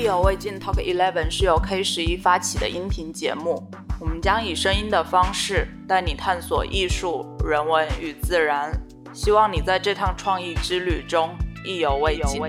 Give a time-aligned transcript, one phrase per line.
[0.00, 3.62] 意犹未尽 Talk Eleven 是由 K 十一发起的音频节目，
[4.00, 8.72] 我们将以声音的方式带你探索艺术、人文与自然，
[9.12, 11.36] 希望你在这趟创意之旅中
[11.66, 12.40] 意犹未尽。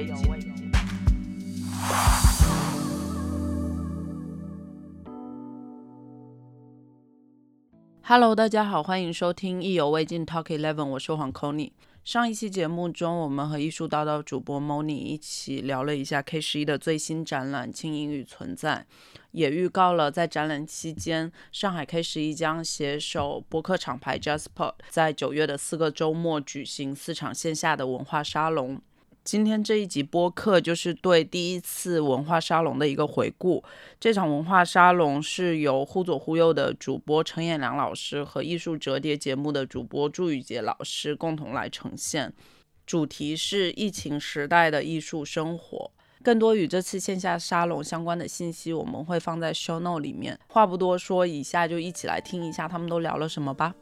[8.03, 11.71] Hello，大家好，欢迎收听意犹未尽 Talk Eleven，我是黄 Kony。
[12.03, 18.87] 上一期节目中，我们和艺术叨叨主播 Moni 一起聊了一下 K 十一的最新展览《轻盈与存在》，
[19.29, 28.81] 也预告了在展览期间，上海 K 十一将携手播客厂牌 Jasper，在九月的四个周末举行四场线下的文化沙龙。
[29.23, 33.63] 今天这一集播客就是对第一次文化沙龙的一个回顾。
[33.99, 42.33] 这场文化沙龙是由忽左忽右的主播陈彦良老师和艺术折叠节目的主播朱宇杰老师共同来呈现，
[42.87, 45.91] 主题是疫情时代的艺术生活。
[46.23, 50.37] 更多与这次线下沙龙相关的信息，我们会放在 show note 里面。
[50.47, 53.75] 话不多说，以下就一起来听一下他们都聊了什么吧。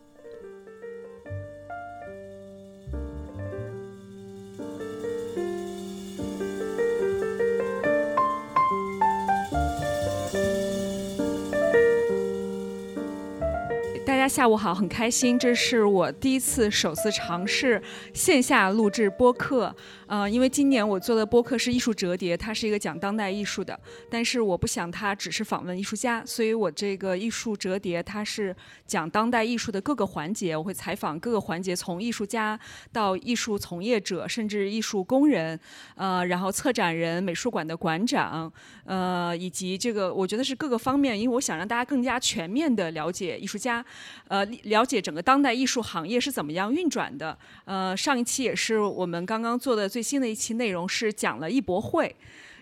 [14.29, 17.81] 下午好，很开心，这是我第一次首次尝试
[18.13, 19.75] 线下录制播客。
[20.05, 23.77] 呃，因为今年我做的播客是艺术折叠，它是一个讲当代艺术的，
[24.09, 32.59] 但是我不想它只是访问艺术家，所以我这个艺术折叠它是讲当代艺术的各个环节，我会采访各个环节，从艺术家
[32.91, 35.59] 到艺术从业者，甚至艺术工人，
[35.95, 38.51] 呃，然后策展人、美术馆的馆长，
[38.85, 43.85] 呃，以及这个我觉得是各个方面，因为我想让大家更加全面的了解艺术家，
[44.27, 47.37] 呃，了解整个当代艺术行业是怎么样运转的。
[47.63, 50.09] 呃，上一期也是我们刚刚做的最。
[50.09, 52.15] 新的一期内容是讲了艺博会，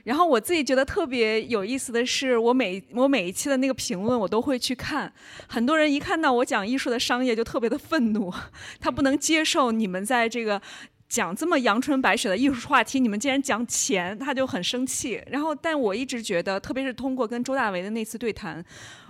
[0.04, 5.14] 然后我自己觉得特别有意思的是，我每我每一期的那个评论我都会去看，
[5.48, 8.34] 很多人一看到我讲艺术的商业就特别的愤怒，
[8.82, 10.62] 他不能接受你们在这个
[11.08, 15.24] 讲这么阳春白雪的艺术话题，你们竟然讲钱，他就很生气。
[15.28, 18.62] 然后，但我一直觉得，特别是通过跟周大为的那次对谈。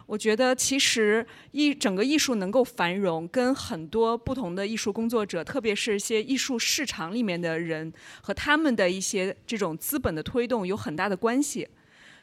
[0.07, 7.91] 我觉得其实艺整个艺术能够繁荣，跟很多不同的艺术工作者，特别是一些艺术市场里面的人
[8.22, 11.68] 和他们的一些这种资本的推动有很大的关系。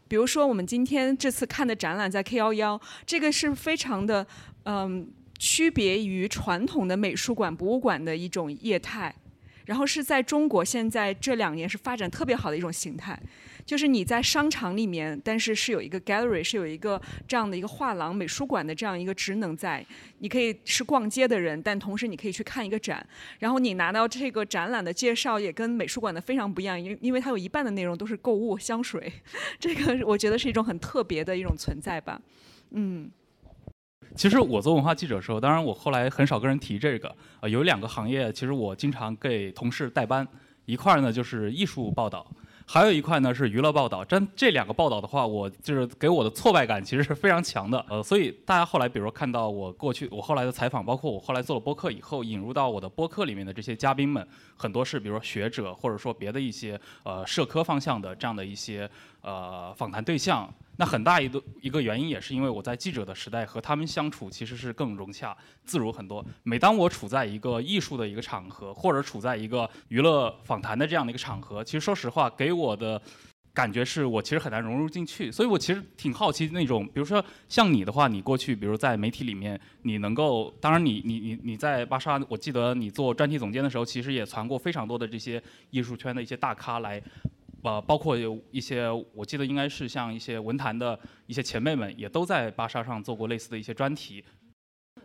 [0.08, 4.26] 比如说，我们今天这次看的展览在 K 幺幺，这个是非常的
[4.64, 5.06] 嗯
[5.38, 9.14] 区别于传统的美术馆、博物馆的一种业态，
[9.66, 13.20] 然后是在中国现在这两年是发展特别好的一种形态。
[13.64, 19.84] 就是你在商场里面，但是是有一个 gallery，是有一个这样的一个画廊、美术馆的这样一个职能在。
[20.18, 23.06] 你可以是逛街的人，但同时你可以去看一个展。
[23.38, 29.12] 然后你拿到这个展览的介绍，也跟美术馆的非常不一样，因因为它有一半的内容都是购物、香水。
[29.58, 32.20] 这个我觉得是一种很特别的一种存在吧。
[32.70, 33.10] 嗯。
[34.14, 37.16] 其实我做文化记者的时候，当然我后来很少跟人提这个。
[37.40, 40.26] 呃，有两个行业，其实我经常给同事代班。
[40.66, 42.26] 一块儿呢就是艺术报道。
[42.66, 47.84] 还有一块呢是娱乐报道，真这两个报道的话，我就是给我的挫败感其实是非常强的。
[47.88, 54.26] 呃，所以大家后来，比如看到我过去我后来的采访，包括我后来做了播客以后，引入到我的播客里面的这些嘉宾们，
[54.56, 58.90] 很多是比如说学者，或者说别的一些呃社科方向的这样的一些
[59.24, 60.48] 呃访谈对象。
[60.76, 66.24] 那很大一个一个原因也是因为我在记者的时代和他们相处其实是更融洽、自如很多。
[66.42, 73.00] 每当我处在一个艺术的一个场合，或者处在一个娱乐访谈的这样的一个场合，其实说实话，给我的
[73.52, 75.30] 感觉是我其实很难融入进去。
[75.30, 85.40] 所以我其实挺好奇那种，比如说像你的话，你过去比如在媒体里面，你能够，当然你你你你在巴莎，我记得你做专题总监的时候，其实也传过非常多的这些
[85.70, 87.00] 艺术圈的一些大咖来。
[87.64, 94.22] 呃，包括有一些，我记得应该是像一些文坛的一些前辈们，也都在芭莎上做过类似的一些专题。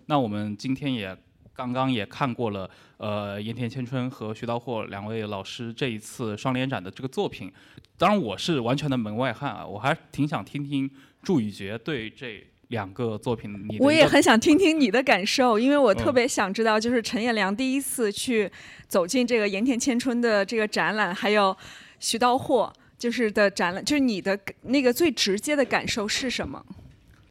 [0.08, 1.18] 那我们今天也
[1.54, 7.50] 刚刚也看过了，呃，盐田千春和徐道霍两位老师这一次双联展的这个作品。
[7.98, 10.92] 当然，我是完全的门外汉啊，我还挺想听听
[11.24, 18.52] 祝宇杰对这两个作品，你我也很想听听你的感受，因为我特别想知道，就是陈彦良第一次去
[18.90, 21.56] 走进这个盐田千春的这个展览，还有。
[22.00, 26.66] 徐道霍就是的展览，就是你的那个最直接的感受是什么？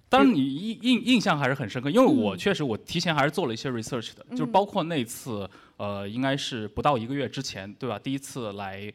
[0.09, 7.99] 当然，你印印印象还是很深刻，因为我确实我提前还是做了一些 research 的，就是包括那次呃，应该是不到一个月之前，对吧？
[7.99, 8.91] 第一次来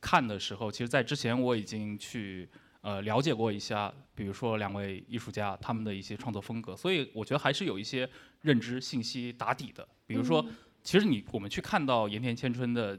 [0.00, 2.48] 看的时候，其实，在之前我已经去
[2.80, 8.08] 呃了解过一下，比如说两位艺术家他们的一些创作风格，所以我觉得还是有一些
[8.40, 9.86] 认知信息打底的。
[10.08, 10.44] 比如说，
[10.82, 12.98] 其实你我们去看到盐田千春的。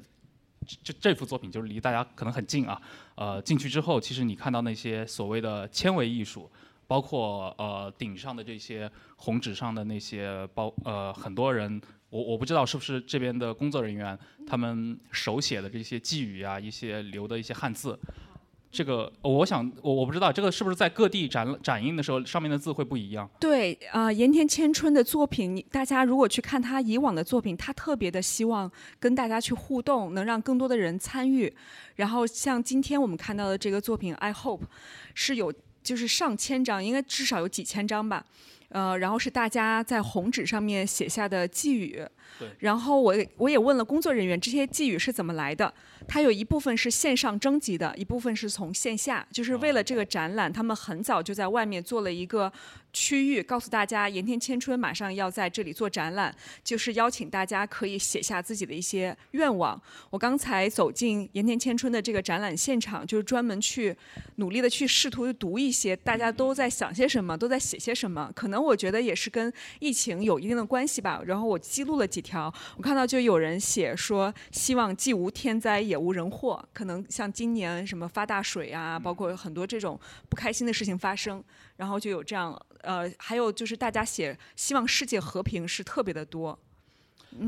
[0.84, 2.81] 这这幅作品就是离大家可能很近啊。
[3.16, 6.50] 呃，进去之后，其实你看到那些所谓的纤维艺术，
[6.88, 14.18] 包括呃顶上的这些红纸上的那些包呃很多人，我我不知道是不是这边的工作人员
[14.48, 17.98] 他们手写的这些寄语啊，一些留的一些汉字。
[18.71, 23.29] 这个我想我我不知道这个是不是在各地展展映的时候上面的字会不一样？
[23.38, 31.53] 对啊，盐田千春的作品，大家如果去看他以往的作品，他特别的希望跟大家去互动，能让更多的人参与。
[31.95, 34.59] 然后像今天我们看到的这个作品《I Hope》，
[35.13, 35.53] 是有
[35.83, 38.25] 就是上千张，应该至少有几千张吧。
[38.69, 42.01] 呃，然后是大家在红纸上面写下的寄语。
[42.59, 45.73] 然后我我也问了工作人员，这些寄语是怎么来的？
[46.07, 52.51] 它有一部分是线上征集的，一部分是从线下，就是为了这个展览，他们很早就在外面做了一个。
[52.94, 59.81] 区域告诉大家，盐田千春马上要在这里做展览，就是邀请大家可以写下自己的一些愿望。
[60.09, 63.95] 我刚才走进盐田千春的这个展览现场，就是专门去
[64.35, 68.29] 努力的去试图读一些大家都在想些什么，都在写些什么。
[68.35, 71.21] 可能我觉得也是跟疫情有一定的关系吧。
[71.25, 76.63] 然后我记录了几条，我看到就有人写说，希望既无天灾也无人祸。
[76.74, 79.98] 可能像今年什么发大水啊，包括很多这种
[80.30, 81.42] 不开心的事情发生，
[81.78, 82.60] 然后就有这样。
[82.81, 86.58] 呃，还有就是大家写希望世界和平是特别的多，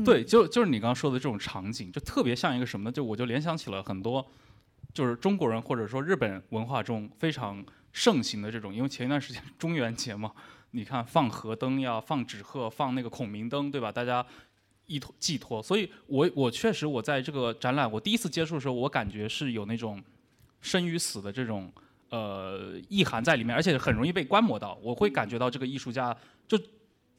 [0.04, 2.92] 对，就就是你刚刚说的这种场景，就特别像一个什么呢？
[2.92, 4.24] 就我就联想起了很多，
[4.92, 10.30] 就是中国人或者说日本文化中非常盛行的这种，因为前一段时间中元节嘛，
[10.70, 13.90] 你看放河灯呀，放纸鹤，放那个孔明灯，对吧？
[13.90, 14.24] 大家
[14.86, 20.02] 依托寄托，所以我我确实我在这个展览我第一次接触的时候，我感觉是有那种
[20.60, 21.72] 生与死的这种。
[22.10, 24.78] 呃，意涵在里面，而且很容易被观摩到。
[24.80, 26.16] 我会感觉到这个艺术家，
[26.46, 26.56] 就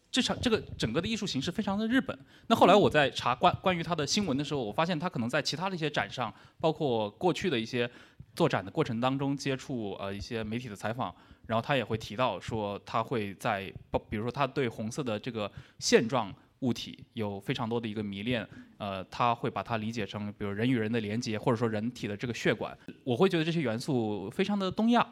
[0.09, 2.17] 这场这个整个的艺术形式非常的日本。
[2.47, 7.89] 那后来我在查关关于他的新闻的时候，我发现他可能在其他的一些展上，包括过去的一些
[8.37, 11.13] 做展的过程当中接触呃一些媒体的采访，
[11.45, 13.69] 然后他也会提到说他会在，
[14.09, 16.33] 比如说他对红色的这个现状。
[16.59, 18.47] 物体有非常多的一个迷恋，
[18.77, 22.75] 呃，他会把它理解成，比如人与人的连接，或者说人体的这个血管。
[23.03, 25.05] 我会觉得这些元素非常的东亚，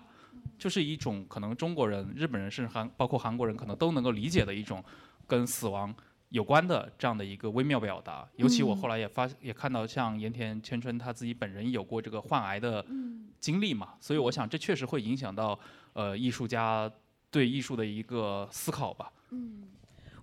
[0.57, 4.83] 就是一种可能中国人、日本人甚至韩，包括韩国人可能都能够理解的一种
[5.27, 5.93] 跟死亡
[6.29, 8.27] 有关的这样的一个微妙表达。
[8.37, 12.83] 尤其我后来也发也看到，像盐田千春他自己本人有过这个患癌的
[13.39, 15.59] 经历嘛，所以我想这确实会影响到
[15.91, 16.89] 呃艺术家
[17.29, 19.11] 对艺术的一个思考吧。
[19.31, 19.63] 嗯。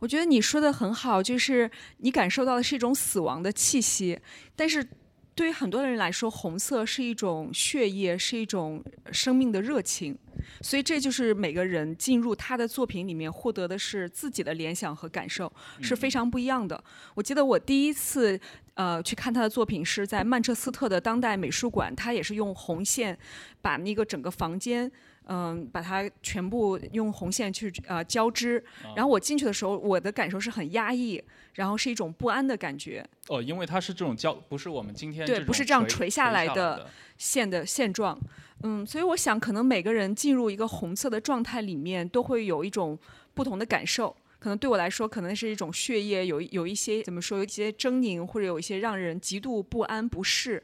[0.01, 4.19] 我觉得你说的很好，就是你感受到的是一种死亡的气息，
[4.57, 4.87] 但是
[5.35, 8.83] 对于很多人来说，红色是一种血液，是一种
[9.13, 10.19] 生命的热情，
[10.61, 15.51] 所以这就是每个人进入他的作品里面获得的是自己的联想和感受，
[15.81, 16.83] 是非常不一样的。
[17.15, 18.39] 我记得我第一次
[18.75, 23.17] 呃去看他的作品是在曼彻斯特的当代美术馆，他也是用红线
[23.63, 24.91] 把那个整个房间。
[25.27, 28.63] 嗯，把它全部用红线去呃交织，
[28.97, 31.23] 然后我进去的时候，我的感受是很压抑，
[31.55, 33.05] 然后是一种不安的感觉。
[33.29, 38.19] 哦，因为它是这种交，不是我们今天对，不是这样垂下来的线的现状。
[38.63, 42.99] 嗯，所以我想，可能每个人进入一个红色的状态里面，都会有一种
[43.33, 44.15] 不同的感受。
[44.39, 50.63] 可能对我来说，可能是一种血液有有一些怎么说，有一些狰狞，或者有一些让人极度不安不适。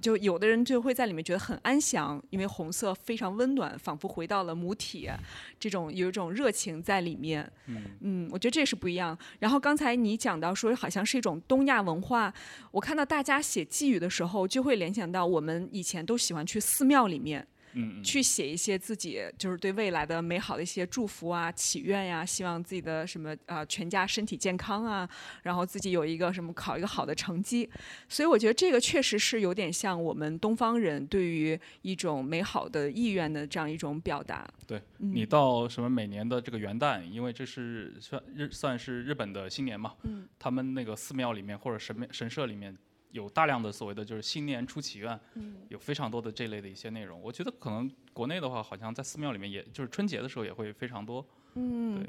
[0.00, 5.08] 就有的人就会在里面觉得很安详，因为红色非常温暖，仿佛回到了母体，
[5.58, 7.50] 这种有一种热情在里面。
[7.66, 9.16] 嗯嗯，我觉得这是不一样。
[9.38, 12.32] 然后刚才你讲到说，好像是一种东亚文化，
[12.70, 17.46] 我看到大家写寄语的时候，就会联想到我们以前都喜欢去寺庙里面。
[18.02, 25.08] 去写一些自己就是对未来的美好的一些祝福啊、祈愿呀，希望自己的什么啊全家身体健康啊，
[25.42, 27.68] 然后自己有一个什么考一个好的成绩，
[28.08, 34.48] 所以我觉得这个确实是有点像我们东方人对于一种美好的意愿的这样一种表达。
[34.66, 39.94] 对你到什么每年的这个元旦，因为这是算日算是日本的新年嘛，
[40.38, 42.76] 他们那个寺庙里面或者神神社里面。
[43.10, 45.18] 有大量的所谓的就是新年初祈愿，
[45.68, 47.20] 有非常多的这类的一些内容。
[47.22, 51.24] 我觉得可能国内的话，好像在寺庙里面，也就是春节的时候也会非常多。
[51.54, 52.06] 嗯，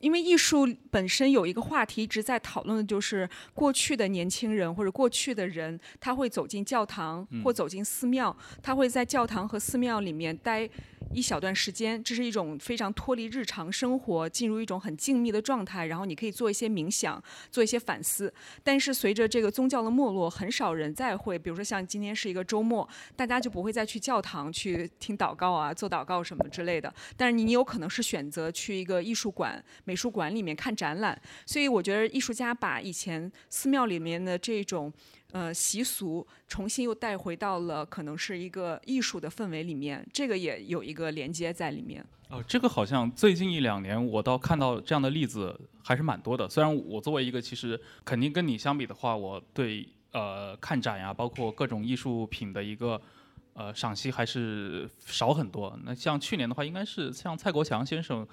[0.00, 10.68] 因为艺术本身有一个话题一直在讨论的就是过去的年轻人或者过去的人，他会走进教堂或走进寺庙，他会在教堂和寺庙里面待。
[11.12, 15.86] 一小段时间，这是一种非常脱离日常生活，进入一种很静谧的状态。
[15.86, 18.32] 然后你可以做一些冥想，做一些反思。
[18.62, 26.92] 但是随着这个宗教的没落，很少人再会，比如说像今天是一个周末，大家就不会再去教堂去听祷告啊、做祷告什么之类的。
[27.16, 31.20] 但是你有可能是选择去一个艺术馆、美术馆里面看展览。
[31.44, 34.92] 所以我觉得艺术家把以前寺庙里面的这种。
[35.32, 42.04] 呃习俗，重新又带回到了可能是一个艺术的氛围里面，这个也有一个连接在里面。
[42.28, 46.48] 哦，这个好像最近一两年我倒看到这样的例子还是蛮多的。
[46.48, 53.00] 虽然我作为一个其实肯定跟你相比的话，我对呃看展呀，包括各种艺术品的一个
[53.54, 55.76] 呃赏析还是少很多。
[55.84, 58.24] 那像去年的话，应该是像蔡国强先生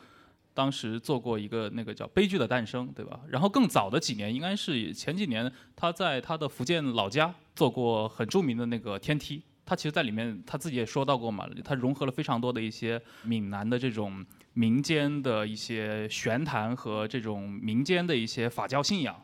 [0.57, 3.19] 当时做过一个那个叫《悲剧的诞生》，对吧？
[3.29, 9.43] 然后更早的几年，应该是前几年他在他的福建老家做过很著名的那个天梯。
[9.63, 19.15] 他其实，在里面他自己也说到过嘛，他融合了非常多的一些闽南的这种民间的一些玄坛和这种民间的一些法教信仰，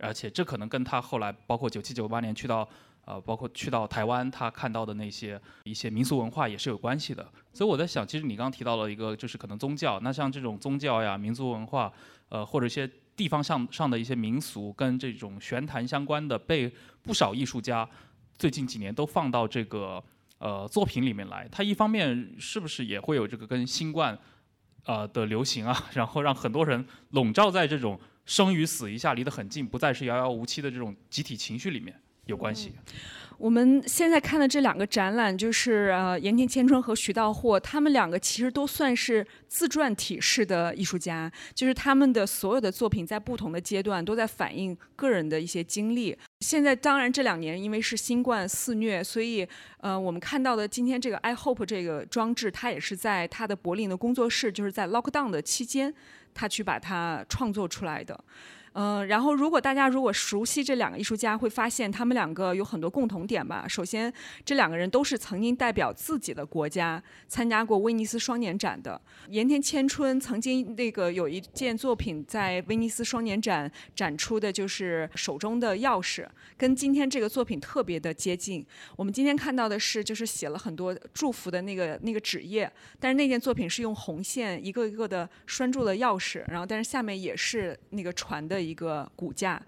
[0.00, 2.66] 而且这可能跟他后来包括九七九八年去到
[3.10, 7.28] 呃，包括去到台湾，他看到的那些一些民俗文化也是有关系的。
[7.52, 11.92] 所以我在想，其实你刚刚提到了一个，就是可能宗教，那像这种宗教呀、民族文化，
[12.28, 17.88] 呃，或者一些地方上上的一些民俗跟这种玄坛相关的，被不少艺术家。
[18.38, 20.02] 最近几年都放到这个
[20.38, 24.16] 呃作品里面来，它一方面是不是也会有这个跟新冠
[24.84, 32.72] 呃的流行啊， 然后让很多人笼罩在这种生与死一下离得很近，不再是遥遥无期的这种集体情绪里面有关系？
[33.38, 46.14] 我们现在看的这两个展览，就是呃盐田千春和徐道霍，他们两个其实都算是自传体式的艺术家，就是他们的所有的作品在不同的阶段都在反映个人的一些经历。
[46.40, 49.48] 现在当然这两年因为是新冠肆虐，所以
[49.78, 55.94] 呃我们看到的今天这个 I Hope 这个装置，它也是在他的柏林的工作室，就是在 Lockdown 的期间，
[56.34, 58.22] 他去把它创作出来的。
[58.72, 63.66] 嗯，然后如果大家如果熟悉这两个艺术家，会发现他们两个有很多共同点吧。
[63.66, 64.12] 首先，
[64.44, 69.00] 这两个人都是曾经代表自己的国家参加过威尼斯双年展的。
[69.28, 76.24] 盐田千春曾经那个有一件作品在威尼斯双年展展出的，就是手中的钥匙，
[76.56, 78.64] 跟今天这个作品特别的接近。
[78.94, 88.59] 我们今天看到的是，就是写了很多祝福的那个那个纸页，但是那件作品是用红线一个一个的拴住了钥匙，然后但是下面也是那个船的。
[88.60, 89.60] 一个骨架，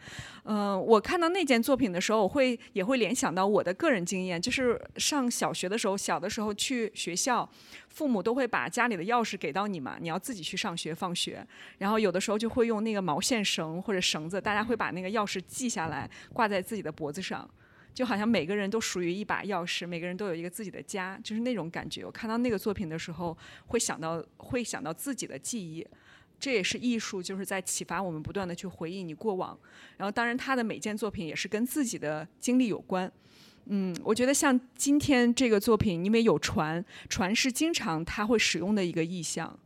[0.45, 7.49] 嗯，我看到那件作品的时候，我会也会联想到我的个人经验，就是上小学的时候，小的时候去学校，
[7.89, 11.47] 父母都会把家里的钥匙给到你嘛，你要自己去上学放学，
[11.79, 17.49] 然后有的时候就会用那个毛线绳或者绳子，大家会把那个钥匙系下来挂在自己的脖子上，
[17.95, 22.05] 就好像每个人都属于一把钥匙，每个人都有一个自己的家，就是那种感觉。
[22.05, 25.87] 我看到那个作品的时候，会想到会想到自己的记忆。
[26.43, 29.57] 这也是艺术，就是在启发我们不断的去回忆你过往。
[29.97, 33.11] 然后，当然他的每件作品也是跟自己的经历有关。
[33.67, 39.57] 嗯，我觉得像今天这个作品，因为有船，船是经常他会使用的一个意象。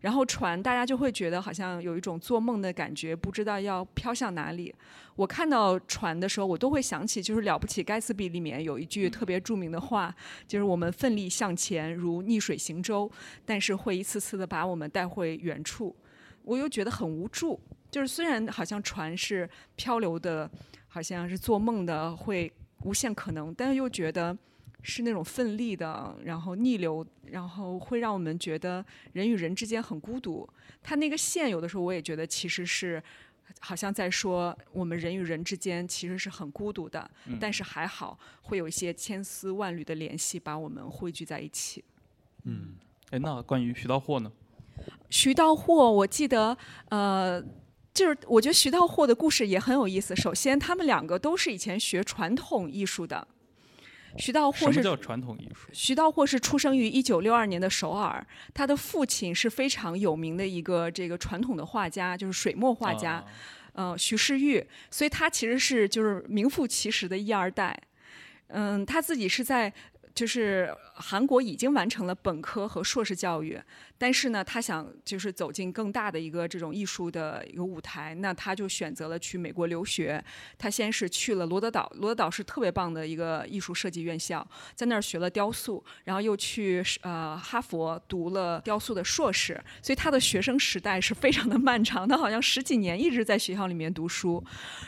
[0.00, 4.74] 然后船，大家就会觉得好像有一种做梦的感觉，不知道要飘向哪里。
[5.14, 10.12] 我看到船的时候，我都会想起就是《了不起盖茨比》里面有一句特别著名的话，
[10.48, 13.08] 就是我们奋力向前如逆水行舟，
[13.46, 15.94] 但是会一次次的把我们带回原处。
[16.44, 17.58] 我又觉得很无助，
[17.90, 20.50] 就是虽然好像船是漂流的，
[20.86, 24.36] 好像是做梦的，会无限可能，但是又觉得
[24.82, 30.48] 是那种奋力的，然后逆流，然后会让我们觉得人与人之间很孤独。
[30.82, 33.02] 它那个线有的时候我也觉得其实是
[33.60, 37.10] 好像在说我们人与人之间其实是很孤独的，
[37.40, 41.82] 但是还好会有一些千丝万缕的联系把我们汇聚在一起。
[42.42, 42.74] 嗯，
[43.10, 44.30] 哎，那关于徐道货呢？
[45.10, 46.56] 徐道霍，我记得，
[46.88, 47.42] 呃，
[47.92, 50.14] 就是我觉得徐道霍的故事也很有意思。
[50.16, 53.26] 首先，他们两个都是以前学传统艺术的。
[54.16, 55.68] 徐道霍是叫传统艺术。
[55.72, 63.24] 徐道霍是出生于一九六二年的首尔，他的父亲是非常有名的一个这个传统的画家，就是水墨画家，
[63.72, 64.64] 呃，徐世玉。
[64.90, 67.76] 所以他其实是就是名副其实的一二代。
[68.48, 69.72] 嗯，他自己是在。
[70.14, 73.60] 就是韩国已经完成了本科和硕士教育，
[73.98, 80.22] 但是呢，他想就是走进更大的一个这种艺术的一个舞台，那他就选择了去美国留学。
[80.56, 89.60] 他先是去了罗德岛，罗德岛是特别棒的一个艺术设计院校，在那儿学了雕塑，然后又去呃哈佛读了雕塑的硕士。
[89.82, 94.42] 所以他的学生时代是非常的漫长，他好像十几年一直在学校里面读书，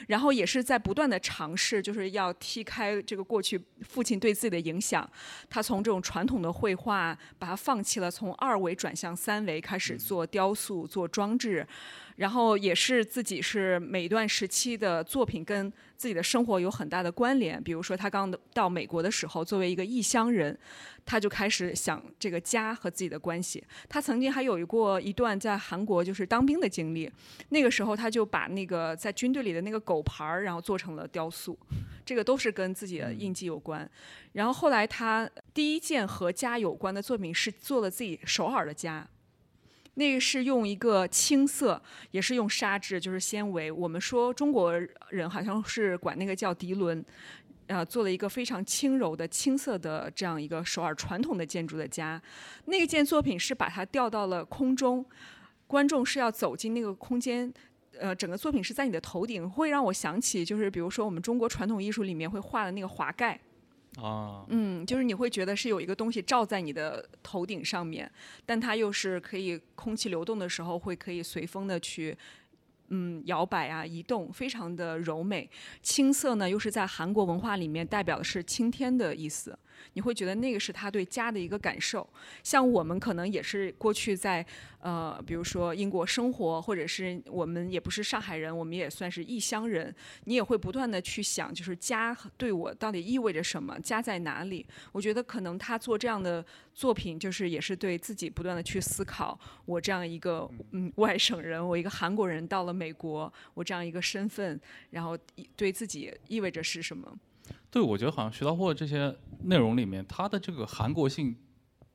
[0.06, 5.08] 然后也是在不断的尝试，就是要踢开这个过去父亲对自己的影响。
[5.50, 11.66] 他从这种传统的绘画，把它放弃了，从二维转向三维，开始做雕塑、做装置。
[12.16, 17.62] 然后也是自己是每一段时期的作品跟自己的生活有很大的关联。
[17.62, 20.58] 比如说他刚到美国的时候，作为一个异乡人，
[21.04, 23.62] 他就开始想这个家和自己的关系。
[23.88, 27.10] 他曾经还有过一段在韩国就是当兵的经历，
[27.50, 31.58] 那个时候他就把那个在军队里的那个狗牌儿，然后做成了雕塑。
[32.04, 33.88] 这个都是跟自己的印记有关。
[34.32, 39.06] 然后后来他第一件和家有关的作品是做了自己首尔的家。
[39.98, 43.72] 那个是用一个青色，也是用纱质，就是纤维。
[43.72, 47.02] 我们说中国人好像是管那个叫涤纶，
[47.66, 52.20] 呃，做了一个非常轻柔的青色的这样一个首尔传统的建筑的家。
[52.66, 55.02] 那件作品是把它吊到了空中，
[55.66, 57.50] 观众是要走进那个空间，
[57.98, 63.40] 呃，整个作品是在你的头顶，会让我想起就是比如说我们中国传统艺术里面会画的那个华盖。
[63.96, 68.10] 啊，嗯，就是你会觉得是有一个东西罩在你的头顶上面，
[68.44, 72.16] 但它又是可以空气流动的时候会可以随风的去。
[72.90, 75.50] 嗯，摇摆啊，移动，非常的柔美。
[75.82, 79.58] 青色呢，又是在韩国文化里面代表的是青天的意思。
[79.94, 82.08] 你会觉得那个是他对家的一个感受。
[82.44, 84.46] 像我们可能也是过去在
[84.78, 89.92] 呃，比如说英国生活，或者是我们也不是上海人，我们也算是异乡人。
[90.24, 93.76] 你也会不断的去想，就是家对我到底意味着什么？
[93.80, 94.64] 家在哪里？
[94.92, 99.36] 我觉得可能他做这样的作品，就是也是对自己不断的去思考。
[99.64, 102.76] 我这样一个嗯外省人，我一个韩国人到了。
[102.76, 105.16] 美国，我这样一个身份，然后
[105.56, 107.10] 对自己意味着是什么？
[107.70, 111.36] 对，我觉得好像徐道货这些内容里面，他的这个韩国性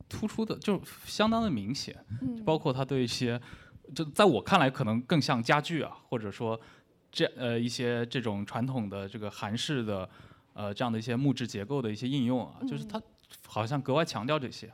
[0.08, 1.96] 突出的就相当的明显，
[2.46, 3.40] 包括他对一些，
[3.96, 6.60] 就在我看来可能更像家具啊，或者说
[7.12, 10.10] 这呃一些这种传统的这个韩式的
[10.54, 13.02] 呃这样的一些木质结构的一些应用啊，就是他
[13.48, 14.72] 好像格外强调这些。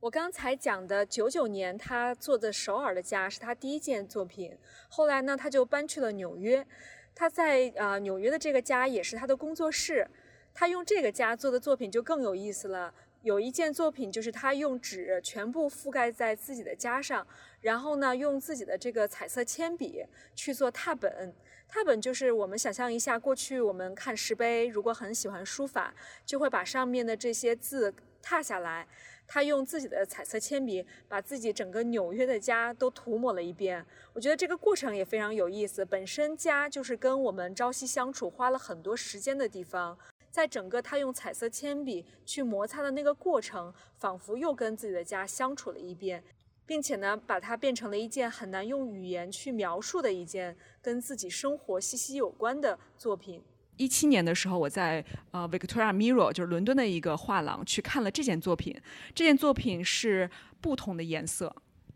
[0.00, 4.50] 我刚才讲的九九年他做的首尔的家是他第一件作品，
[4.88, 6.66] 后来呢他就搬去了纽约，
[7.14, 10.08] 他在呃纽约的这个家也是他的工作室，
[10.54, 12.92] 他用这个家做的作品就更有意思了。
[13.22, 17.24] 有一件作品就是他用纸全部覆盖在自己的家上，
[17.60, 20.04] 然后呢用自己的这个彩色铅笔
[20.34, 21.32] 去做拓本，
[21.68, 25.94] 拓本就是我们想象一下，过去我们看石碑，如果很喜欢书法，
[26.26, 28.88] 就会把上面的这些字拓下来。
[29.26, 33.84] 他用自己的彩色铅笔，把自己整个纽约的家都涂抹了一遍。
[34.12, 35.84] 我觉得这个过程也非常有意思。
[35.84, 39.98] 本身家就是跟我们朝夕相处，花了很多时间的地方，
[40.30, 46.22] 在整个他用彩色铅笔去摩擦的那个过程，仿佛又跟自己的家相处了一遍，
[46.66, 53.42] 并且呢，把它变成了一件很难用语言去描述的一件跟自己生活息息有关的作品。
[53.82, 58.76] 一七年的时候，我在呃 Victoria Mirror，就是伦敦的一个画廊去看了这件作品。
[59.12, 61.52] 这件作品是不同的颜色，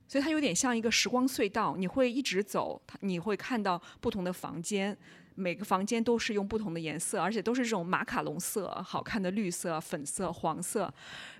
[0.09, 1.77] 所以它有点像一个时光隧道。
[1.77, 4.97] 你会一直走，你会看到不同的房间，
[5.37, 10.93] 每个房间都是用不同的颜色，而且都是这种马卡龙色，好看的绿色、粉色、黄色。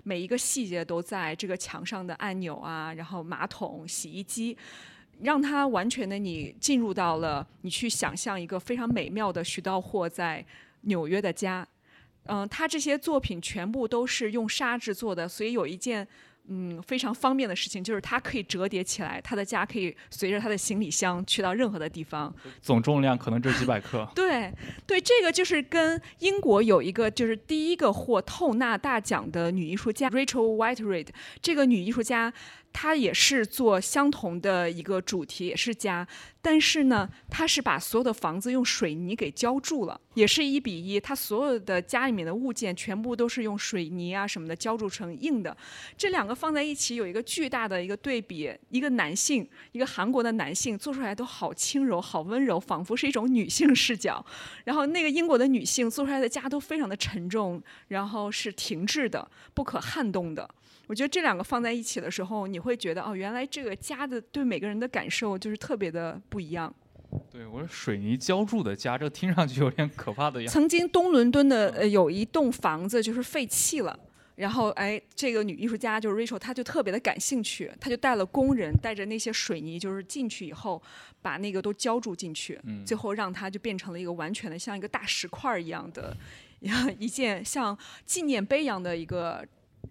[0.03, 4.57] 每一个细节都在这个墙上的按钮啊，然后马桶、洗衣机。
[5.21, 10.45] 让他完全的你进入到了你去想象一个非常美妙的徐道霍在
[10.81, 11.67] 纽约的家，
[12.25, 16.07] 嗯，他这些作品全部都是用纱制作的，所以有一件。
[16.49, 22.33] 嗯，非常方便的事情就是它可以折叠起来，它的家可以随着它的行李箱去到任何的地方。
[22.61, 24.07] 总重量可能只有几百克。
[24.15, 24.51] 对，
[24.85, 31.07] 对，这个就是跟英国有一个就是第一个获透纳大奖的女艺术家 Rachel Whiteread，
[31.41, 32.33] 这个女艺术家
[32.71, 36.07] 她也是做相同的一个主题，也是家。
[36.49, 40.97] 但是呢，他是把所有的房子用水泥给浇筑了，也是一比一。
[40.97, 45.55] 他所有的家里面的物件全部都是用水泥啊什么的浇筑成硬的。
[45.97, 54.25] 这两个放在一起有一个巨大的一个对比，一个男性，一个韩国的男性做出来都好轻柔、好温柔，仿佛是一种女性视角。
[54.63, 60.49] 然后那个英国的女性做出来的家都非常的沉重，然后是停滞的、不可撼动的。
[60.87, 66.73] 我觉得这两个放在一起的时候，你会觉得哦，原来这个家的对每个人的感受就是特别的不一样。
[67.31, 70.53] 对我说水泥浇筑的家，这听上去有点可怕的样子。
[70.53, 73.97] 曾经东伦敦的呃有一栋房子就是废弃了，
[74.35, 80.81] 然后哎，这个女艺术家就是 Rachel，她就特别的感兴趣，她就带了工人，带着那些水泥，就是进去以后
[81.21, 86.15] 把那个都浇筑进去，最后让它就变成了一个完全的像一个大石块一样的，
[86.99, 89.45] 一件像纪念碑一样的一个。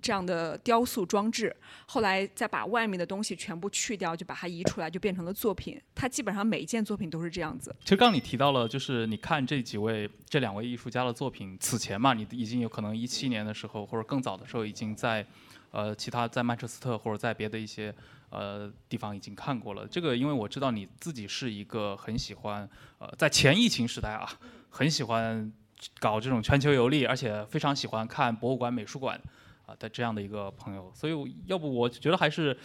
[0.06, 1.52] 这样的雕塑装置，
[1.84, 5.82] 后来再把外面的东西全部去掉，就把它移出来，就变成了作品。
[5.96, 7.74] 它基本上每一件作品都是这样子。
[7.80, 15.26] 其实刚你提到了，就是你看这几位、这两位艺术家的作品，此前嘛，你已经有可能一七年的时候或者更早的时候，已经在
[15.72, 17.92] 呃其他在曼彻斯特或者在别的一些
[18.30, 19.84] 呃地方已经看过了。
[19.88, 24.30] 这个因为我知道你自己是一个很喜欢呃在前疫情时代啊，
[24.70, 25.52] 很喜欢
[25.98, 29.20] 搞这种全球游历，而且非常喜欢看博物馆、美术馆。
[29.66, 32.56] 啊的这样的一个朋友，所以要不我觉得还是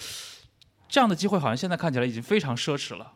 [0.88, 3.12] 这样的机会，好像现在看起来已经非常奢侈了。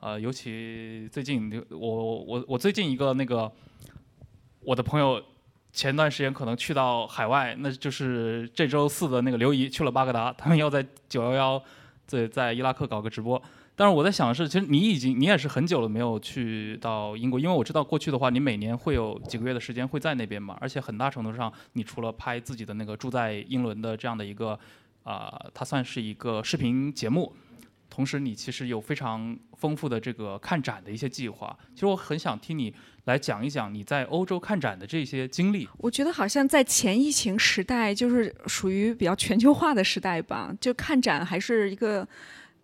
[0.00, 3.50] 呃，尤其最近我我我最近一个那个
[4.60, 5.22] 我的朋友
[5.72, 11.62] 前段时间可能去到海外，那就是这周四的那个刘怡去了巴格达，他们要在九幺幺
[12.06, 13.40] 在在伊拉克搞个直播。
[13.78, 24.58] 但是我在想的是，其实你已经你也是很久了没有去到英国，因为我知道过去的话，你每年会有几个月的时间会在那边嘛，而且很大程度上，你除了拍自己的那个住在英伦的这样的一个，
[25.04, 27.32] 啊、它算是一个视频节目，
[27.88, 31.56] 同时你其实有非常丰富的这个看展的一些计划。
[31.72, 35.68] 其实我很想听你来讲一讲你在欧洲看展的这些经历。
[35.78, 42.06] 我觉得好像在前疫情时代，就是属于比较全球化的时代吧，就看展还是一个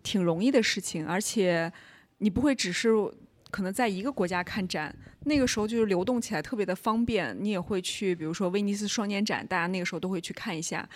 [0.05, 1.71] 挺容易的事情，而且
[2.19, 2.91] 你不会只是
[3.49, 10.87] 可能在一个国家看展，那个时候就是流动起来特别的方便，你也会去，比如说威尼斯双年展，大家那个时候都会去看一下。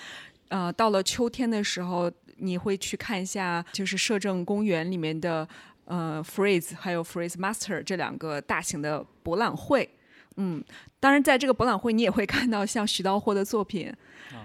[0.49, 5.47] 呃，到了秋天的时候，你会去看一下，就是摄政公园里面的
[5.85, 9.89] 呃 Freeze 还有 Freeze Master 这两个大型的博览会。
[10.37, 10.63] 嗯，
[10.99, 13.93] 当然，在这个博览会，你也会看到像徐道货的作品。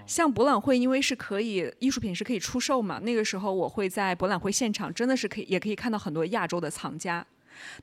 [0.07, 7.25] 像博览会，因为是可以艺术品是可以出售嘛，那个时候我会在博览会现场，真的是可以，也可以看到很多亚洲的藏家。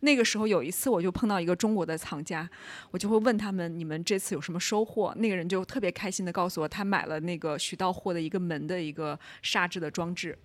[0.02, 2.50] 那个时候有一次，我就碰到一个中国的藏家，
[2.90, 10.38] 我就会问他们：“你们这次有什么收获？”那个人就特别开心的告诉我，他买了那个徐道货的一个门的一个纱质的装置。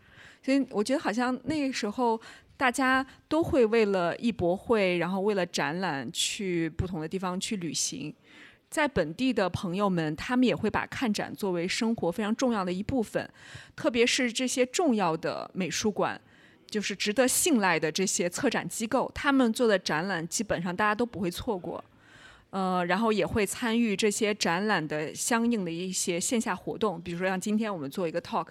[0.43, 2.21] 所以我觉得好像那个时候
[2.57, 8.15] 大家都会为了艺博会，然后为了展览去不同的地方去旅行。
[8.69, 13.29] 在本地的朋友们，他们也会把看展作为生活非常重要的一部分，
[13.77, 16.21] 特别是这些重要的美术馆，
[16.69, 21.83] 就是值得信赖的这些策展机构，他们做的展览基本上大家都不会错过。
[22.51, 28.47] 呃，然后也会参与这些展览的相应的一些线下活动，比如说像今天我们做一个 talk，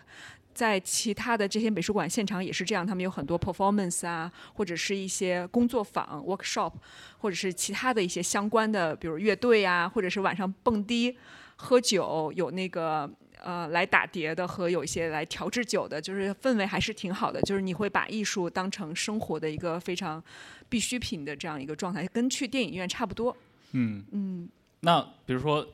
[0.55, 6.71] 在其他的这些美术馆现场也是这样，他们有很多 performance 啊，或者是一些工作坊 workshop，
[7.17, 11.17] 或者是其他的一些相关的，比如乐队啊，或者是晚上蹦迪、
[11.57, 13.07] 喝酒，有那个
[13.43, 17.41] 呃来打碟的和有一些来调制酒的，就是氛围还是挺好的。
[17.41, 20.23] 就是你会把艺术当成生活的一个非常
[20.69, 23.35] 必需品的这样一个状态，跟去电影院差不多。
[23.73, 25.67] 嗯，嗯，那比如说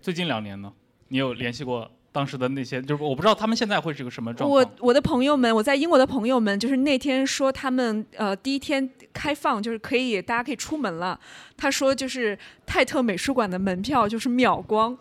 [0.00, 0.72] 最近两年呢，
[1.08, 2.80] 你有联系过当时的那些？
[2.82, 4.62] 就是我不知道他们现在会是个什么状况。
[4.62, 11.18] 我我的朋友们，我在英国的朋友们，就是那天说他们呃第一天开放，就是可以大家可以出门了。
[11.56, 14.96] 他说就是泰特美术馆的门票就是秒光，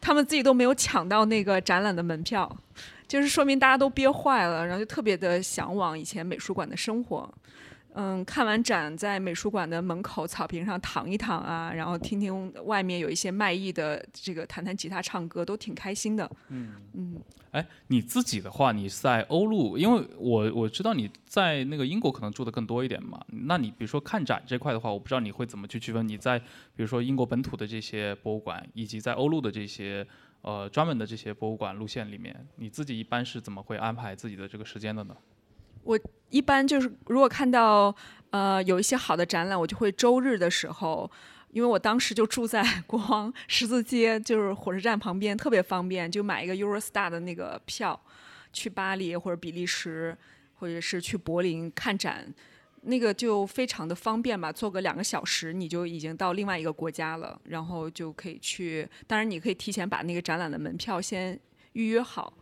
[0.00, 2.56] 他们自己都没有抢到那个展览的门票，
[3.06, 7.28] 就是说明大家都憋坏了，然后就特别的向往以前美术馆的生活。
[7.94, 16.30] 嗯，看完展在美术馆的门口草坪上躺一躺啊，然后听听外面有一些卖艺的这个弹弹吉他、唱歌，都挺开心的。
[16.48, 17.20] 嗯嗯。
[17.50, 23.24] 哎，你自己的话，你在欧陆，因为我我知道你在那个英国可能住的更多一点嘛。
[23.28, 30.06] 那你比如说看展这块的话，我不知道你会怎么去区分你在比如说英国本土的这些博物馆，以及在欧陆的这些
[30.42, 35.16] 呃专门的这些博物馆路线里面，你自己一般是怎么会安排自己的这个时间的呢？
[35.82, 35.98] 我
[36.30, 37.94] 一般就是如果看到
[38.30, 41.10] 呃有一些好的展览，我就会周日的时候，
[41.50, 47.98] 因为我当时就住在国王十字街，就是火车站旁边，特别方便，就买一个 Eurostar 的那个票，
[48.52, 50.16] 去巴黎或者比利时，
[50.54, 52.32] 或者是去柏林看展，
[52.82, 61.38] 那个就非常的方便吧，坐个两个小时你就已经到另外一个国家了，然后就可以去，当然你可以提前把那个展览的门票先
[61.72, 62.32] 预约好。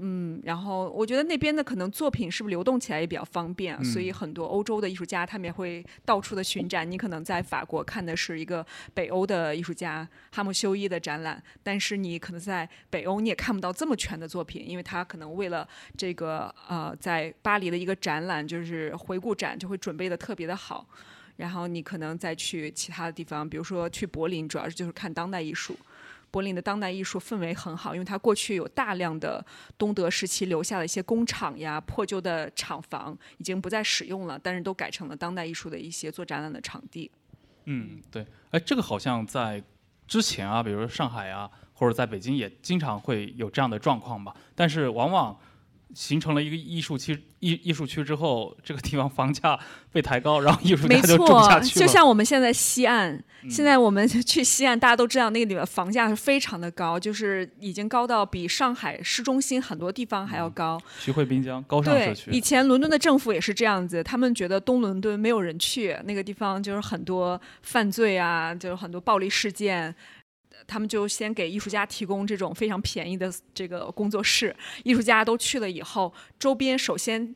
[0.00, 6.88] 嗯，然后我觉得那边的可能作品是不是流动起来也比较方便，嗯所以很多欧洲的艺术家他们也会到处的巡展。
[6.88, 20.86] 你可能在法国看的是一个北欧的艺术家哈姆修伊的展览，但是你可能在北欧你也看不到这么全的作品，因为他可能为了这个呃在巴黎的一个展览就是回顾展就会准备的特别的好。
[21.36, 25.76] 然后你可能再去其他的地方，比如说去柏林，主要是就是看当代艺术。
[26.30, 29.44] 柏林的当代艺术氛围很好，因为它过去有大量的
[29.76, 37.10] 东德时期留下的一些工厂呀、破旧的厂房，已经不再使用了，但是都改成了当代艺术的一些做展览的场地。
[37.64, 39.62] 嗯，对，哎，这个好像在
[40.06, 45.38] 之前啊，比如说上海啊，或者在北京也经常会有这样的状况吧，但是往往
[45.94, 49.58] 形成了一个艺术区艺艺术区之后，这个地方房价
[49.90, 51.86] 被抬高，然后艺术没家就住不下错，去了。
[51.86, 60.80] 就像我们现在西岸，嗯现在我们去西岸，大家都知道那个地方房价是非常的高，就是已经高到比上海市中心很多地方还要高。
[60.98, 69.94] 徐汇滨江高尚社对，区，以前伦敦的政府也是这样子，他们觉得东伦敦没有人去，那个地方就是很多犯罪啊，就是很多暴力事件。
[70.66, 77.34] 他们就先给艺术家提供这种非常便宜的这个工作室，艺术家都去了以后，周边首先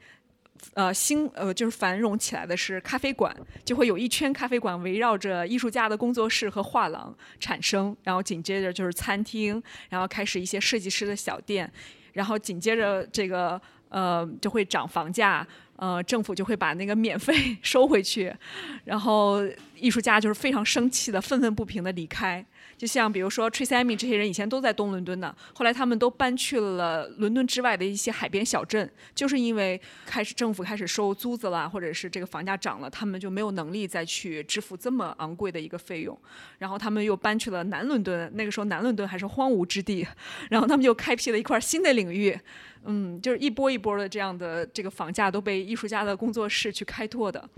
[0.75, 11.71] 呃兴呃就是繁荣起来的是咖啡馆，就会有一圈咖啡馆围绕着艺术家的工作室和画廊产生，然后紧接着就是餐厅，然后开始一些设计师的小店，
[12.13, 15.47] 然后紧接着这个呃就会涨房价。
[15.77, 18.33] 呃，政府就会把那个免费 收回去，
[18.85, 19.41] 然后
[19.75, 22.45] 艺术家就是非常生气的、愤愤不平的离开。
[22.83, 36.19] 就像比如说 Tracy Emin 这些人以前都在东伦敦的，后来他们都搬去了伦敦之外的一些海边小镇，就是因为开始政府开始收租子了，或者是这个房价涨了，他们就没有能力再去支付这么昂贵的一个费用，
[36.59, 38.29] 然后他们又搬去了南伦敦。
[38.35, 40.05] 那个时候南伦敦还是荒芜之地，
[40.51, 42.37] 然后他们就开辟了一块新的领域。
[42.85, 47.49] 嗯，就是一波一波的这样的这个房价都被艺术家的工作室去开拓的。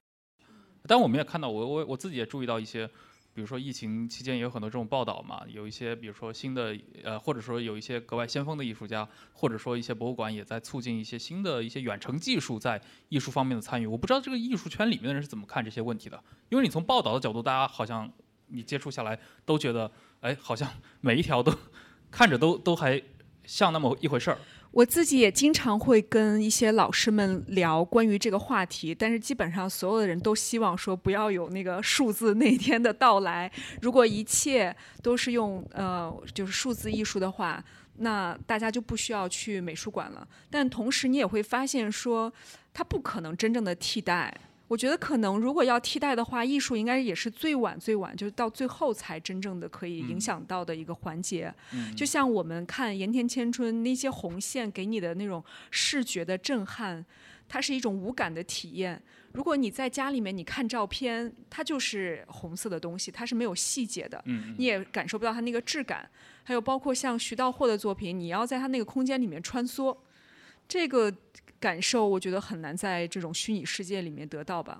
[0.86, 2.86] 但我们也看到，我我我自己也注意到一些，
[3.34, 13.86] 比如说疫情期间也有很多这种报道嘛，有一些比如说新的呃，或者说有一些格外先锋的艺术家，或者说一些博物馆也在促进一些新的一些远程技术在艺术方面的参与。
[13.88, 18.08] 我不知道这个艺术圈里面的人是怎么看这些问题的，因为你从报道的角度，大家好像
[18.46, 20.70] 你接触下来都觉得，哎，好像
[21.00, 21.52] 每一条都
[22.12, 23.02] 看着都都还
[23.44, 24.38] 像那么一回事儿。
[24.74, 33.48] 我自己也经常会跟一些老师们聊关于这个话题，但是基本上所有的人都希望说不要有那个数字那天的到来。
[33.80, 37.64] 如果一切都是用呃就是数字艺术的话，
[37.98, 40.26] 那大家就不需要去美术馆了。
[40.50, 42.32] 但同时你也会发现说，
[42.72, 44.36] 它不可能真正的替代。
[44.66, 51.52] 我觉得可能，如果要替代的话，艺术应该也是最晚最晚，就是到最后才真正的可以影响到的一个环节。
[51.94, 57.04] 就像我们看盐田千春那些红线给你的那种视觉的震撼，
[57.46, 59.00] 它是一种无感的体验。
[59.32, 64.24] 如果你在家里面你看照片，它就是红色的东西，它是没有细节的，
[64.56, 66.08] 你也感受不到它那个质感。
[66.42, 69.94] 还有包括像徐道霍的作品，你要在他那个空间里面穿梭，
[70.66, 71.14] 这个。
[71.64, 74.78] 感受我觉得很难在这种虚拟世界里面得到吧。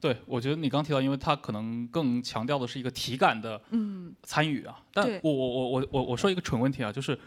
[0.00, 3.60] 对，我觉得你刚提到，因为它可能更强调的是一个体感的
[4.22, 4.80] 参与啊。
[4.94, 7.18] 但我我我我我我说一个蠢问题啊，就是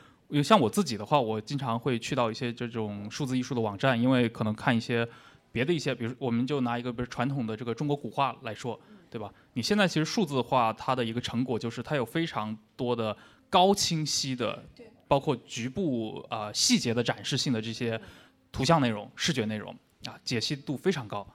[0.43, 5.07] 像我自己的话，我经常会去到一些这种数字艺术的网站，因为可能看一些
[5.51, 8.77] 别的一些，比如我们就拿一个比如传统的这个中国古画来说，
[9.11, 9.31] 对吧？
[9.53, 13.15] 你现在其实数字化它的一个成果就是它有非常多的
[13.51, 14.65] 高清晰的，
[15.07, 18.01] 包括局部啊细节的展示性的这些。
[18.55, 21.27] 图像内容、视觉内容啊，解析度非常高。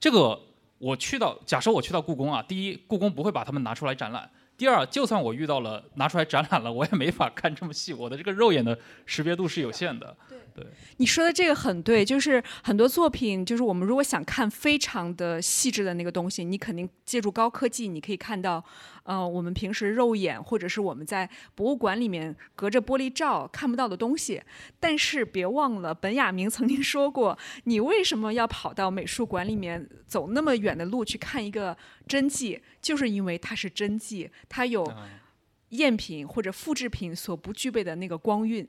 [0.00, 0.36] 这个
[0.78, 10.16] 我去到，假设我去到故宫啊，第一，故宫不会把它们拿出来展览；第二，就算我遇到了拿出来展览了，我也没法看这么细，我的这个肉眼的识别度是有限的。
[10.98, 18.64] 你说的这个很对，就是很多作品，就是我们如果想看非常的细致的那个东西，你肯定借助高科技，你可以看到，
[19.02, 24.40] 呃，我们平时肉眼或者是我们在博物馆里面隔着玻璃罩看不到的东西。
[24.78, 32.60] 但是别忘了，本雅明曾经说过，你为什么要跑到美术馆里面走那么远的路去看一个真迹？
[32.80, 34.86] 就是因为它是真迹，它有
[35.70, 38.68] 赝品或者复制品所不具备的那个光晕。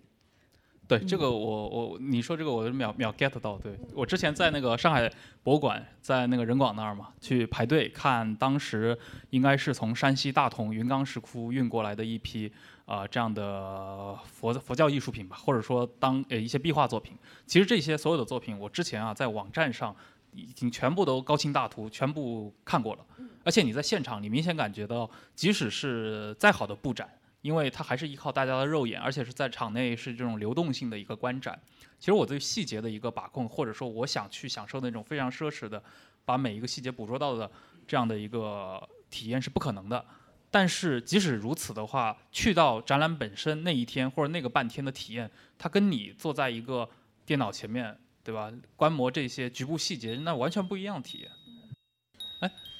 [0.87, 8.97] 对这个我我你说这个我是秒秒 get 到，对我之前在那个上海博物馆，在那个人广那儿嘛，去排队看当时
[9.31, 12.51] 应该是从山西大同云冈石窟运过来的一批
[12.85, 17.13] 啊这样的佛佛教艺术品吧，或者说当呃一些壁画作品。
[17.47, 19.95] 其实这些所有的作品，我之前啊在网站上
[20.33, 23.05] 已经全部都高清大图全部看过了，
[23.43, 27.09] 而且你在现场，你明显感觉到，即使是再好的布展。
[27.45, 31.61] 因为它还是依靠大家的肉眼，而且是在场内是这种流动性的一个观展。
[31.99, 35.79] 其实我对细节的一个把控，或者说我想去享受那种非常奢侈的，
[36.25, 37.51] 把每一个细节捕捉到的
[37.85, 38.81] 这样的一个
[39.11, 40.03] 体验是不可能的。
[40.49, 45.29] 但是即使如此的话，去到展览本身那一天或者那个半天的体验，
[45.59, 46.89] 它跟你坐在一个
[47.27, 48.51] 电脑前面，对吧？
[48.75, 51.29] 观摩这些局部细节，那完全不一样的体验。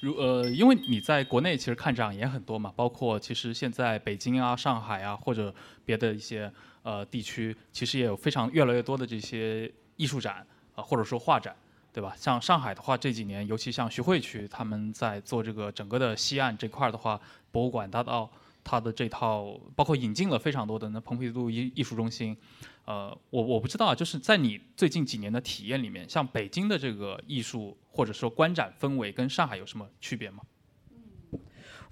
[0.00, 5.52] 如呃，因为你在国内其实看展也很多嘛，包括其实现在北京啊、上海啊或者
[5.84, 11.56] 别的一些呃地区，其实也有非常越来越多的这些艺术展啊，或者说画展，
[11.92, 12.14] 对吧？
[12.16, 17.18] 像上海的话，这几年尤其像徐汇区，他们在做这个整个的西岸这块的话，
[17.50, 18.30] 博物馆大道
[18.62, 22.36] 它的这套，包括引进了非常多的那蓬皮杜艺艺术中心。
[22.86, 30.42] 呃，我我不知道啊，就是在你最近几年的体验里面，像北京的这个艺术或者说观展氛围跟上海有什么区别吗？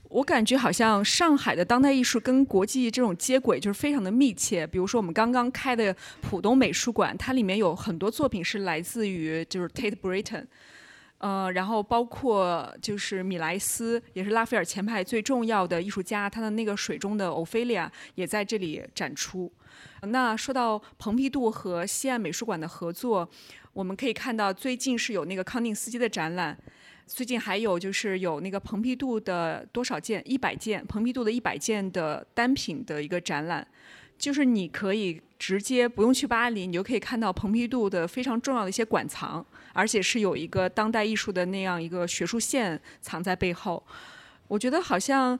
[0.08, 4.64] 我感觉好像上海的当代艺术跟国际这种接轨就是非常的密切。
[4.64, 10.46] 比如说我们刚刚开的浦东美术馆，它里面有很多作品是来自于就是 Tate Britain，
[11.24, 19.50] 呃，然后包括就是米莱斯，也是拉斐尔前派最重要的艺术家，他的那个水中的欧菲利亚也在这里展出。
[20.02, 23.26] 那说到蓬皮杜和西岸美术馆的合作，
[23.72, 26.54] 我们可以看到最近是有那个康定斯基的展览，
[27.06, 33.66] 最近还有就是有那个蓬皮杜的多少件一百件，蓬皮杜的一百件的单品的一个展览，
[34.18, 43.82] 就是你可以直接不用去巴黎，你就可以看到蓬皮杜的非常重要的一些馆藏，而且是有一个当代艺术的那样一个学术线藏在背后。
[44.48, 45.38] 我觉得好像，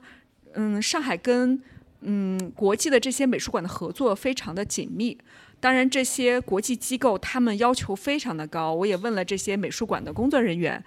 [0.53, 1.61] 嗯，上海跟
[2.01, 5.17] 嗯国际的这些美术馆的合作非常的紧密。
[5.59, 8.73] 当然，这些国际机构他们要求非常的高。
[8.73, 10.83] 我也问了这些美术馆的工作人员，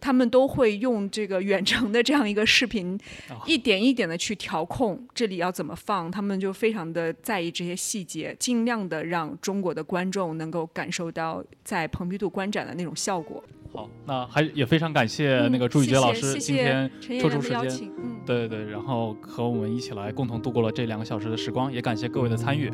[0.00, 2.98] 他们都会用这个远程的这样一个视频，
[3.46, 6.10] 一点一点的去调控这里要怎么放。
[6.10, 13.42] 他们就非常的在意这些细节，尽量的让中国的观众能够感受到在蓬皮杜观展的那种效果。
[13.72, 22.68] 好，那还也非常感谢那个朱宇杰老师今天抽出时间，嗯，对对对，然后和我们一起来共同度过了这两个小时的时光，也感谢各位的参与。